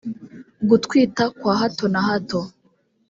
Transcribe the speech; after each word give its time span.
gutwita 0.69 1.23
kwa 1.37 1.53
hato 1.61 1.85
na 1.93 2.01
hato 2.07 2.39